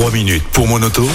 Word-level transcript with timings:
3 0.00 0.12
minutes 0.12 0.44
pour 0.54 0.66
mon 0.66 0.82
auto 0.82 1.06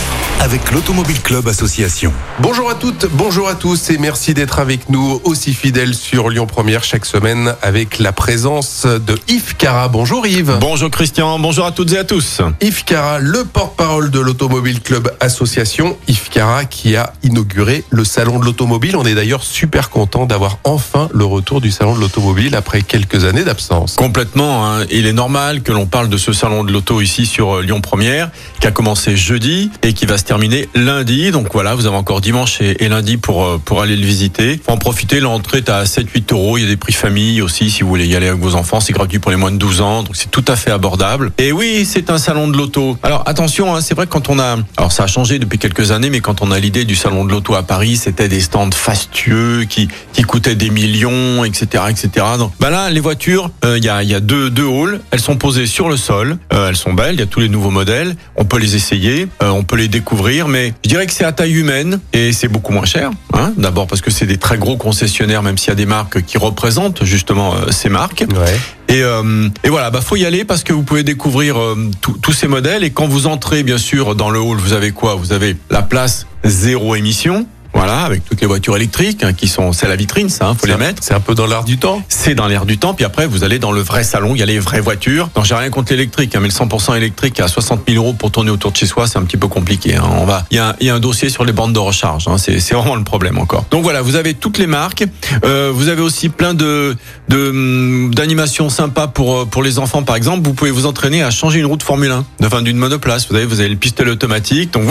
avec 0.41 0.71
l'Automobile 0.71 1.19
Club 1.21 1.47
Association. 1.47 2.13
Bonjour 2.39 2.69
à 2.69 2.75
toutes, 2.75 3.07
bonjour 3.13 3.47
à 3.47 3.55
tous 3.55 3.89
et 3.89 3.97
merci 3.97 4.35
d'être 4.35 4.59
avec 4.59 4.89
nous 4.89 5.19
aussi 5.23 5.55
fidèles 5.55 5.95
sur 5.95 6.29
Lyon 6.29 6.45
Première 6.45 6.83
chaque 6.83 7.05
semaine 7.05 7.55
avec 7.63 7.97
la 7.97 8.11
présence 8.11 8.85
de 8.85 9.17
Yves 9.27 9.55
Cara. 9.57 9.87
Bonjour 9.87 10.27
Yves. 10.27 10.57
Bonjour 10.59 10.91
Christian, 10.91 11.39
bonjour 11.39 11.65
à 11.65 11.71
toutes 11.71 11.93
et 11.93 11.97
à 11.97 12.03
tous. 12.03 12.41
Yves 12.61 12.83
Cara, 12.83 13.17
le 13.17 13.43
porte-parole 13.43 14.11
de 14.11 14.19
l'Automobile 14.19 14.81
Club 14.81 15.11
Association. 15.19 15.97
Yves 16.07 16.29
Cara 16.29 16.65
qui 16.65 16.95
a 16.95 17.13
inauguré 17.23 17.83
le 17.89 18.05
salon 18.05 18.37
de 18.37 18.45
l'automobile. 18.45 18.97
On 18.97 19.05
est 19.05 19.15
d'ailleurs 19.15 19.43
super 19.43 19.89
content 19.89 20.27
d'avoir 20.27 20.59
enfin 20.63 21.09
le 21.11 21.25
retour 21.25 21.59
du 21.59 21.71
salon 21.71 21.95
de 21.95 22.01
l'automobile 22.01 22.55
après 22.55 22.83
quelques 22.83 23.23
années 23.23 23.45
d'absence. 23.45 23.95
Complètement, 23.95 24.67
hein. 24.67 24.85
il 24.91 25.07
est 25.07 25.13
normal 25.13 25.63
que 25.63 25.71
l'on 25.71 25.87
parle 25.87 26.09
de 26.09 26.17
ce 26.17 26.33
salon 26.33 26.63
de 26.63 26.71
l'auto 26.71 27.01
ici 27.01 27.25
sur 27.25 27.61
Lyon 27.61 27.81
Première 27.81 28.29
qui 28.59 28.67
a 28.67 28.74
commencé 28.75 29.15
jeudi 29.15 29.71
et 29.81 29.93
qui 29.93 30.05
va 30.05 30.19
se 30.19 30.23
terminer 30.23 30.69
lundi. 30.75 31.31
Donc 31.31 31.47
voilà, 31.53 31.73
vous 31.73 31.87
avez 31.87 31.95
encore 31.95 32.21
dimanche 32.21 32.61
et, 32.61 32.83
et 32.83 32.89
lundi 32.89 33.17
pour 33.17 33.45
euh, 33.45 33.57
pour 33.63 33.81
aller 33.81 33.95
le 33.95 34.05
visiter. 34.05 34.59
Faut 34.63 34.73
en 34.73 34.77
profiter, 34.77 35.19
l'entrée 35.19 35.59
est 35.59 35.69
à 35.69 35.85
7-8 35.85 36.33
euros. 36.33 36.57
Il 36.57 36.63
y 36.63 36.67
a 36.67 36.69
des 36.69 36.77
prix 36.77 36.93
famille 36.93 37.41
aussi 37.41 37.71
si 37.71 37.81
vous 37.81 37.89
voulez 37.89 38.05
y 38.05 38.15
aller 38.15 38.27
avec 38.27 38.39
vos 38.39 38.53
enfants. 38.53 38.81
C'est 38.81 38.93
gratuit 38.93 39.17
pour 39.19 39.31
les 39.31 39.37
moins 39.37 39.51
de 39.51 39.57
12 39.57 39.81
ans, 39.81 40.03
donc 40.03 40.15
c'est 40.15 40.29
tout 40.29 40.43
à 40.47 40.55
fait 40.55 40.71
abordable. 40.71 41.31
Et 41.37 41.51
oui, 41.51 41.87
c'est 41.89 42.09
un 42.09 42.17
salon 42.17 42.49
de 42.49 42.57
l'auto. 42.57 42.97
Alors 43.01 43.23
attention, 43.25 43.73
hein, 43.73 43.81
c'est 43.81 43.95
vrai 43.95 44.05
que 44.05 44.11
quand 44.11 44.29
on 44.29 44.37
a, 44.37 44.57
alors 44.77 44.91
ça 44.91 45.03
a 45.03 45.07
changé 45.07 45.39
depuis 45.39 45.57
quelques 45.57 45.91
années, 45.91 46.09
mais 46.09 46.19
quand 46.19 46.41
on 46.41 46.51
a 46.51 46.59
l'idée 46.59 46.83
du 46.83 46.95
salon 46.95 47.23
de 47.23 47.31
l'auto 47.31 47.55
à 47.55 47.63
Paris, 47.63 47.95
c'était 47.95 48.27
des 48.27 48.41
stands 48.41 48.69
fastueux 48.71 49.63
qui 49.63 49.87
qui 50.11 50.23
coûtaient 50.23 50.55
des 50.55 50.69
millions, 50.69 51.45
etc., 51.45 51.85
etc. 51.89 52.25
Donc 52.37 52.51
bah 52.59 52.69
là, 52.69 52.89
les 52.89 52.99
voitures, 52.99 53.51
euh, 53.63 53.77
il 53.77 53.85
y 53.85 53.89
a 53.89 54.03
y 54.03 54.13
a 54.13 54.19
deux 54.19 54.49
deux 54.49 54.67
halls. 54.67 54.99
Elles 55.11 55.21
sont 55.21 55.37
posées 55.37 55.65
sur 55.65 55.87
le 55.87 55.95
sol. 55.95 56.37
Euh, 56.53 56.69
elles 56.69 56.75
sont 56.75 56.93
belles. 56.93 57.15
Il 57.15 57.19
y 57.19 57.23
a 57.23 57.27
tous 57.27 57.39
les 57.39 57.49
nouveaux 57.49 57.71
modèles. 57.71 58.17
On 58.35 58.43
peut 58.43 58.57
les 58.57 58.64
essayer, 58.73 59.27
euh, 59.43 59.49
on 59.49 59.63
peut 59.63 59.75
les 59.75 59.87
découvrir, 59.87 60.47
mais 60.47 60.73
je 60.83 60.89
dirais 60.89 61.05
que 61.05 61.13
c'est 61.13 61.25
à 61.25 61.31
taille 61.31 61.53
humaine 61.53 61.99
et 62.13 62.33
c'est 62.33 62.47
beaucoup 62.47 62.73
moins 62.73 62.85
cher. 62.85 63.11
Hein 63.33 63.53
D'abord 63.57 63.85
parce 63.85 64.01
que 64.01 64.09
c'est 64.09 64.25
des 64.25 64.37
très 64.37 64.57
gros 64.57 64.77
concessionnaires, 64.77 65.43
même 65.43 65.57
s'il 65.57 65.69
y 65.69 65.71
a 65.71 65.75
des 65.75 65.85
marques 65.85 66.23
qui 66.23 66.37
représentent 66.37 67.03
justement 67.03 67.53
euh, 67.53 67.71
ces 67.71 67.89
marques. 67.89 68.25
Ouais. 68.35 68.59
Et, 68.87 69.01
euh, 69.01 69.49
et 69.63 69.69
voilà, 69.69 69.89
bah 69.89 70.01
faut 70.01 70.15
y 70.15 70.25
aller 70.25 70.45
parce 70.45 70.63
que 70.63 70.71
vous 70.71 70.83
pouvez 70.83 71.03
découvrir 71.03 71.59
euh, 71.59 71.75
tous 72.01 72.33
ces 72.33 72.47
modèles. 72.47 72.83
Et 72.83 72.91
quand 72.91 73.07
vous 73.07 73.27
entrez, 73.27 73.63
bien 73.63 73.77
sûr, 73.77 74.15
dans 74.15 74.29
le 74.29 74.39
hall, 74.39 74.57
vous 74.57 74.73
avez 74.73 74.91
quoi? 74.91 75.15
Vous 75.15 75.33
avez 75.33 75.55
la 75.69 75.81
place 75.81 76.27
zéro 76.43 76.95
émission. 76.95 77.47
Voilà, 77.85 78.01
avec 78.01 78.25
toutes 78.25 78.41
les 78.41 78.47
voitures 78.47 78.75
électriques 78.75 79.23
hein, 79.23 79.33
qui 79.33 79.47
sont, 79.47 79.71
c'est 79.71 79.87
la 79.87 79.95
vitrine, 79.95 80.27
ça, 80.27 80.47
hein, 80.47 80.55
faut 80.59 80.65
les 80.65 80.75
mettre. 80.75 81.03
C'est 81.03 81.13
un 81.13 81.19
peu 81.19 81.35
dans 81.35 81.45
l'air 81.45 81.63
du 81.63 81.77
temps. 81.77 82.01
C'est 82.09 82.33
dans 82.33 82.47
l'air 82.47 82.65
du 82.65 82.79
temps, 82.79 82.95
puis 82.95 83.05
après 83.05 83.27
vous 83.27 83.43
allez 83.43 83.59
dans 83.59 83.71
le 83.71 83.81
vrai 83.81 84.03
salon, 84.03 84.31
il 84.33 84.39
y 84.39 84.41
a 84.41 84.47
les 84.47 84.57
vraies 84.57 84.79
voitures. 84.79 85.29
Non, 85.37 85.43
j'ai 85.43 85.53
rien 85.53 85.69
contre 85.69 85.91
l'électrique, 85.93 86.35
hein, 86.35 86.39
mais 86.41 86.47
le 86.47 86.53
100% 86.53 86.97
électrique 86.97 87.39
à 87.39 87.47
60 87.47 87.81
000 87.87 88.03
euros 88.03 88.13
pour 88.13 88.31
tourner 88.31 88.49
autour 88.49 88.71
de 88.71 88.77
chez 88.77 88.87
soi, 88.87 89.05
c'est 89.05 89.19
un 89.19 89.23
petit 89.23 89.37
peu 89.37 89.47
compliqué. 89.47 89.97
hein. 89.97 90.03
On 90.19 90.25
va, 90.25 90.47
il 90.49 90.57
y, 90.57 90.59
a, 90.59 90.69
un- 90.69 90.75
il 90.81 90.87
y 90.87 90.89
a 90.89 90.95
un 90.95 90.99
dossier 90.99 91.29
sur 91.29 91.45
les 91.45 91.53
bandes 91.53 91.73
de 91.73 91.79
recharge, 91.79 92.27
hein. 92.27 92.39
c'est 92.39 92.59
c'est 92.59 92.73
vraiment 92.73 92.95
le 92.95 93.03
problème 93.03 93.37
encore. 93.37 93.65
Donc 93.69 93.83
voilà, 93.83 94.01
vous 94.01 94.15
avez 94.15 94.33
toutes 94.33 94.57
les 94.57 94.65
marques, 94.67 95.03
Euh, 95.43 95.71
vous 95.71 95.87
avez 95.89 96.01
aussi 96.01 96.29
plein 96.29 96.55
de 96.55 96.95
de, 97.29 97.49
hum, 97.49 98.15
d'animations 98.15 98.69
sympas 98.69 99.05
pour 99.09 99.41
euh, 99.41 99.45
pour 99.45 99.61
les 99.61 99.77
enfants, 99.77 100.01
par 100.01 100.15
exemple. 100.15 100.41
Vous 100.43 100.53
pouvez 100.55 100.71
vous 100.71 100.87
entraîner 100.87 101.21
à 101.21 101.29
changer 101.29 101.59
une 101.59 101.67
roue 101.67 101.77
de 101.77 101.83
Formule 101.83 102.09
1, 102.09 102.25
enfin 102.45 102.63
d'une 102.63 102.77
monoplace. 102.77 103.27
Vous 103.29 103.35
avez 103.35 103.45
vous 103.45 103.59
avez 103.59 103.69
le 103.69 103.75
pistolet 103.75 104.09
automatique, 104.09 104.73
donc 104.73 104.85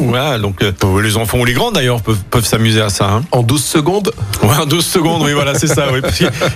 voilà, 0.00 0.38
donc 0.40 0.62
euh, 0.62 0.72
les 1.00 1.16
enfants 1.16 1.38
ou 1.38 1.44
les 1.44 1.52
grands 1.52 1.70
d'ailleurs 1.70 2.02
peuvent 2.02 2.18
peuvent 2.30 2.44
s'amuser 2.46 2.80
à 2.80 2.88
ça. 2.88 3.08
Hein. 3.10 3.22
En 3.32 3.42
12 3.42 3.62
secondes. 3.64 4.12
Ouais, 4.42 4.56
en 4.60 4.66
12 4.66 4.84
secondes, 4.84 5.22
oui, 5.24 5.32
voilà, 5.32 5.58
c'est 5.58 5.66
ça. 5.66 5.86
Oui. 5.92 6.00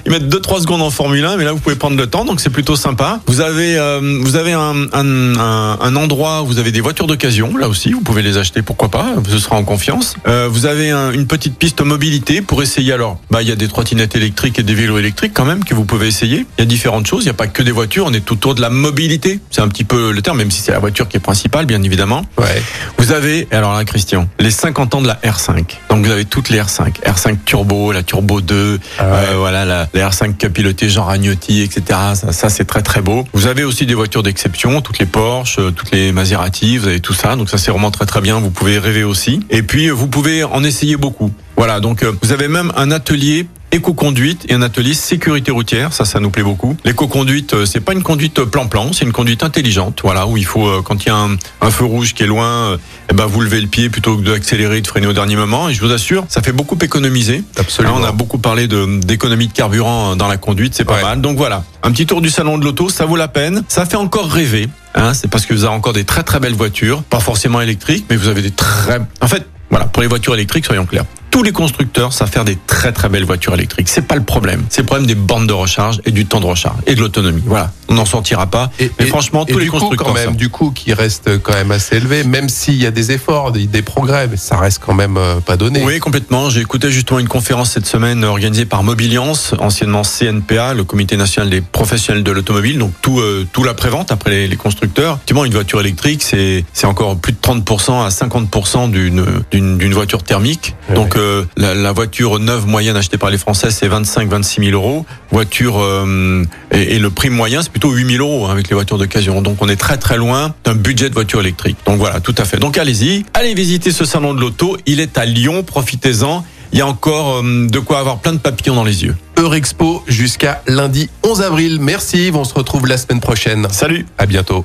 Ils 0.06 0.10
mettent 0.12 0.28
2-3 0.28 0.62
secondes 0.62 0.82
en 0.82 0.90
Formule 0.90 1.24
1, 1.24 1.36
mais 1.36 1.44
là, 1.44 1.52
vous 1.52 1.58
pouvez 1.60 1.76
prendre 1.76 1.96
le 1.96 2.06
temps, 2.06 2.24
donc 2.24 2.40
c'est 2.40 2.50
plutôt 2.50 2.76
sympa. 2.76 3.20
Vous 3.26 3.40
avez, 3.40 3.76
euh, 3.78 4.18
vous 4.22 4.36
avez 4.36 4.52
un, 4.52 4.74
un, 4.92 5.36
un, 5.38 5.78
un 5.80 5.96
endroit 5.96 6.42
où 6.42 6.46
vous 6.46 6.58
avez 6.58 6.72
des 6.72 6.80
voitures 6.80 7.06
d'occasion, 7.06 7.56
là 7.56 7.68
aussi, 7.68 7.92
vous 7.92 8.00
pouvez 8.00 8.22
les 8.22 8.38
acheter, 8.38 8.62
pourquoi 8.62 8.88
pas, 8.88 9.06
ce 9.28 9.38
sera 9.38 9.56
en 9.56 9.64
confiance. 9.64 10.14
Euh, 10.26 10.48
vous 10.50 10.66
avez 10.66 10.90
un- 10.90 11.12
une 11.12 11.26
petite 11.26 11.56
piste 11.58 11.80
mobilité 11.80 12.42
pour 12.42 12.62
essayer, 12.62 12.92
alors, 12.92 13.18
bah, 13.30 13.42
il 13.42 13.48
y 13.48 13.52
a 13.52 13.56
des 13.56 13.68
trottinettes 13.68 14.16
électriques 14.16 14.58
et 14.58 14.62
des 14.62 14.74
vélos 14.74 14.98
électriques 14.98 15.32
quand 15.34 15.44
même 15.44 15.64
que 15.64 15.74
vous 15.74 15.84
pouvez 15.84 16.06
essayer. 16.08 16.46
Il 16.58 16.60
y 16.60 16.62
a 16.62 16.66
différentes 16.66 17.06
choses, 17.06 17.22
il 17.22 17.26
n'y 17.26 17.30
a 17.30 17.34
pas 17.34 17.46
que 17.46 17.62
des 17.62 17.72
voitures, 17.72 18.06
on 18.06 18.12
est 18.12 18.20
tout 18.20 18.34
autour 18.38 18.54
de 18.54 18.60
la 18.60 18.70
mobilité. 18.70 19.40
C'est 19.50 19.60
un 19.62 19.68
petit 19.68 19.82
peu 19.84 20.12
le 20.12 20.22
terme, 20.22 20.38
même 20.38 20.50
si 20.52 20.60
c'est 20.60 20.70
la 20.72 20.78
voiture 20.78 21.08
qui 21.08 21.16
est 21.16 21.20
principale, 21.20 21.66
bien 21.66 21.82
évidemment. 21.82 22.22
Ouais. 22.38 22.62
Vous 22.98 23.10
avez, 23.10 23.48
alors 23.50 23.74
là, 23.74 23.84
Christian, 23.84 24.28
les 24.38 24.50
50 24.52 24.94
ans 24.94 25.00
de 25.02 25.08
la 25.08 25.14
R5. 25.24 25.47
Donc 25.88 26.04
vous 26.04 26.10
avez 26.12 26.24
toutes 26.24 26.48
les 26.50 26.58
R5. 26.60 27.00
R5 27.04 27.36
Turbo, 27.44 27.92
la 27.92 28.02
Turbo 28.02 28.40
2, 28.40 28.78
Ah 28.98 29.02
ouais. 29.02 29.10
euh, 29.30 29.36
voilà, 29.38 29.64
la, 29.64 29.88
la 29.94 30.10
R5 30.10 30.36
qui 30.36 30.46
a 30.46 30.50
piloté 30.50 30.88
Jean 30.88 31.04
Ragnotti, 31.04 31.62
etc. 31.62 31.82
Ça, 32.14 32.32
ça, 32.32 32.48
c'est 32.48 32.64
très 32.64 32.82
très 32.82 33.00
beau. 33.00 33.24
Vous 33.32 33.46
avez 33.46 33.64
aussi 33.64 33.86
des 33.86 33.94
voitures 33.94 34.22
d'exception, 34.22 34.80
toutes 34.80 34.98
les 34.98 35.06
Porsche, 35.06 35.58
euh, 35.58 35.70
toutes 35.70 35.90
les 35.92 36.12
Maserati, 36.12 36.76
vous 36.78 36.86
avez 36.88 37.00
tout 37.00 37.14
ça. 37.14 37.36
Donc 37.36 37.48
ça, 37.50 37.58
c'est 37.58 37.70
vraiment 37.70 37.90
très 37.90 38.06
très 38.06 38.20
bien. 38.20 38.38
Vous 38.40 38.50
pouvez 38.50 38.78
rêver 38.78 39.04
aussi. 39.04 39.40
Et 39.50 39.62
puis, 39.62 39.88
vous 39.90 40.06
pouvez 40.08 40.44
en 40.44 40.62
essayer 40.64 40.96
beaucoup. 40.96 41.30
Voilà, 41.56 41.80
donc 41.80 42.02
euh, 42.02 42.12
vous 42.22 42.32
avez 42.32 42.48
même 42.48 42.72
un 42.76 42.90
atelier 42.90 43.46
éco-conduite 43.70 44.46
et 44.48 44.54
un 44.54 44.62
atelier 44.62 44.94
sécurité 44.94 45.50
routière, 45.50 45.92
ça, 45.92 46.04
ça 46.04 46.20
nous 46.20 46.30
plaît 46.30 46.42
beaucoup. 46.42 46.76
L'éco-conduite, 46.84 47.54
euh, 47.54 47.66
c'est 47.66 47.80
pas 47.80 47.92
une 47.92 48.02
conduite 48.02 48.42
plan-plan, 48.44 48.92
c'est 48.92 49.04
une 49.04 49.12
conduite 49.12 49.42
intelligente, 49.42 50.00
voilà, 50.02 50.26
où 50.26 50.36
il 50.36 50.44
faut, 50.44 50.66
euh, 50.66 50.82
quand 50.82 51.04
il 51.04 51.08
y 51.08 51.10
a 51.10 51.16
un, 51.16 51.36
un 51.60 51.70
feu 51.70 51.84
rouge 51.84 52.14
qui 52.14 52.22
est 52.22 52.26
loin, 52.26 52.46
euh, 52.46 52.76
eh 53.10 53.14
ben, 53.14 53.26
vous 53.26 53.40
levez 53.40 53.60
le 53.60 53.66
pied 53.66 53.88
plutôt 53.90 54.16
que 54.16 54.22
d'accélérer, 54.22 54.80
de 54.80 54.86
freiner 54.86 55.06
au 55.06 55.12
dernier 55.12 55.36
moment. 55.36 55.68
Et 55.68 55.74
je 55.74 55.80
vous 55.80 55.92
assure, 55.92 56.24
ça 56.28 56.40
fait 56.42 56.52
beaucoup 56.52 56.78
économiser. 56.80 57.42
Absolument. 57.58 57.98
Là, 57.98 58.04
on 58.04 58.08
a 58.08 58.12
beaucoup 58.12 58.38
parlé 58.38 58.66
de 58.68 59.00
d'économie 59.00 59.48
de 59.48 59.52
carburant 59.52 60.16
dans 60.16 60.28
la 60.28 60.36
conduite, 60.36 60.74
c'est 60.74 60.84
pas 60.84 60.94
Ouais. 60.94 61.02
mal. 61.02 61.20
Donc 61.20 61.36
voilà, 61.36 61.64
un 61.82 61.92
petit 61.92 62.06
tour 62.06 62.20
du 62.20 62.30
salon 62.30 62.58
de 62.58 62.64
l'auto, 62.64 62.88
ça 62.88 63.04
vaut 63.06 63.16
la 63.16 63.28
peine. 63.28 63.62
Ça 63.68 63.84
fait 63.86 63.96
encore 63.96 64.30
rêver. 64.30 64.68
Hein, 64.94 65.14
c'est 65.14 65.28
parce 65.28 65.46
que 65.46 65.54
vous 65.54 65.64
avez 65.64 65.74
encore 65.74 65.92
des 65.92 66.04
très 66.04 66.22
très 66.22 66.40
belles 66.40 66.54
voitures, 66.54 67.02
pas 67.04 67.20
forcément 67.20 67.60
électriques, 67.60 68.06
mais 68.10 68.16
vous 68.16 68.28
avez 68.28 68.42
des 68.42 68.50
très. 68.50 68.98
En 69.20 69.28
fait, 69.28 69.46
voilà, 69.70 69.84
pour 69.86 70.02
les 70.02 70.08
voitures 70.08 70.34
électriques, 70.34 70.64
soyons 70.66 70.86
clairs. 70.86 71.04
Tous 71.38 71.44
les 71.44 71.52
constructeurs 71.52 72.12
savent 72.12 72.32
faire 72.32 72.44
des 72.44 72.58
très 72.66 72.90
très 72.90 73.08
belles 73.08 73.24
voitures 73.24 73.54
électriques. 73.54 73.88
C'est 73.88 74.02
pas 74.08 74.16
le 74.16 74.24
problème. 74.24 74.64
C'est 74.70 74.80
le 74.80 74.86
problème 74.86 75.06
des 75.06 75.14
bornes 75.14 75.46
de 75.46 75.52
recharge 75.52 76.00
et 76.04 76.10
du 76.10 76.26
temps 76.26 76.40
de 76.40 76.46
recharge 76.46 76.78
et 76.88 76.96
de 76.96 77.00
l'autonomie. 77.00 77.44
Voilà, 77.46 77.70
on 77.88 77.94
n'en 77.94 78.04
sortira 78.06 78.46
pas. 78.46 78.72
Et, 78.80 78.90
mais 78.98 79.04
et- 79.04 79.08
franchement, 79.08 79.44
et 79.46 79.52
tous 79.52 79.60
les 79.60 79.68
constructeurs 79.68 80.08
quand 80.08 80.14
même, 80.14 80.34
du 80.34 80.48
coup, 80.48 80.72
qui 80.72 80.92
reste 80.92 81.38
quand 81.40 81.52
même 81.52 81.70
assez 81.70 81.98
élevé, 81.98 82.24
même 82.24 82.48
s'il 82.48 82.74
y 82.82 82.86
a 82.86 82.90
des 82.90 83.12
efforts, 83.12 83.52
des, 83.52 83.68
des 83.68 83.82
progrès, 83.82 84.26
mais 84.26 84.36
ça 84.36 84.56
reste 84.56 84.80
quand 84.84 84.94
même 84.94 85.16
euh, 85.16 85.38
pas 85.38 85.56
donné. 85.56 85.80
Oui, 85.84 86.00
complètement. 86.00 86.50
J'ai 86.50 86.58
écouté 86.58 86.90
justement 86.90 87.20
une 87.20 87.28
conférence 87.28 87.70
cette 87.70 87.86
semaine 87.86 88.24
organisée 88.24 88.64
par 88.64 88.82
Mobiliance, 88.82 89.54
anciennement 89.60 90.02
CNPA, 90.02 90.74
le 90.74 90.82
Comité 90.82 91.16
national 91.16 91.50
des 91.50 91.60
professionnels 91.60 92.24
de 92.24 92.32
l'automobile. 92.32 92.78
Donc 92.78 92.94
tout, 93.00 93.20
euh, 93.20 93.46
tout 93.52 93.62
la 93.62 93.74
prévente 93.74 94.10
après 94.10 94.30
les, 94.32 94.48
les 94.48 94.56
constructeurs. 94.56 95.14
Effectivement, 95.14 95.44
une 95.44 95.52
voiture 95.54 95.78
électrique, 95.78 96.24
c'est 96.24 96.64
c'est 96.72 96.88
encore 96.88 97.16
plus 97.16 97.32
de 97.32 97.38
30% 97.40 98.04
à 98.04 98.08
50% 98.08 98.90
d'une 98.90 99.94
voiture 99.94 100.24
thermique. 100.24 100.74
Ouais. 100.88 100.96
Donc 100.96 101.14
euh, 101.14 101.27
la, 101.56 101.74
la 101.74 101.92
voiture 101.92 102.38
neuve 102.38 102.66
moyenne 102.66 102.96
achetée 102.96 103.18
par 103.18 103.30
les 103.30 103.38
Français, 103.38 103.70
c'est 103.70 103.88
25-26 103.88 104.70
000 104.70 104.72
euros. 104.72 105.06
Voiture 105.30 105.80
euh, 105.80 106.44
et, 106.72 106.96
et 106.96 106.98
le 106.98 107.10
prix 107.10 107.30
moyen, 107.30 107.62
c'est 107.62 107.70
plutôt 107.70 107.90
8 107.90 108.16
000 108.16 108.24
euros 108.24 108.46
hein, 108.46 108.52
avec 108.52 108.68
les 108.68 108.74
voitures 108.74 108.98
d'occasion. 108.98 109.42
Donc 109.42 109.58
on 109.60 109.68
est 109.68 109.76
très 109.76 109.96
très 109.98 110.16
loin 110.16 110.54
d'un 110.64 110.74
budget 110.74 111.08
de 111.08 111.14
voiture 111.14 111.40
électrique. 111.40 111.76
Donc 111.86 111.98
voilà, 111.98 112.20
tout 112.20 112.34
à 112.38 112.44
fait. 112.44 112.58
Donc 112.58 112.78
allez-y, 112.78 113.24
allez 113.34 113.54
visiter 113.54 113.90
ce 113.92 114.04
salon 114.04 114.34
de 114.34 114.40
l'auto. 114.40 114.76
Il 114.86 115.00
est 115.00 115.18
à 115.18 115.24
Lyon, 115.24 115.62
profitez-en. 115.62 116.44
Il 116.72 116.78
y 116.78 116.82
a 116.82 116.86
encore 116.86 117.38
euh, 117.38 117.66
de 117.66 117.78
quoi 117.78 117.98
avoir 117.98 118.18
plein 118.18 118.32
de 118.32 118.38
papillons 118.38 118.74
dans 118.74 118.84
les 118.84 119.04
yeux. 119.04 119.16
Eurexpo 119.36 120.02
jusqu'à 120.06 120.62
lundi 120.66 121.08
11 121.22 121.42
avril. 121.42 121.78
Merci 121.80 122.26
Yves, 122.26 122.36
on 122.36 122.44
se 122.44 122.54
retrouve 122.54 122.86
la 122.86 122.98
semaine 122.98 123.20
prochaine. 123.20 123.66
Salut 123.70 124.06
À 124.18 124.26
bientôt. 124.26 124.64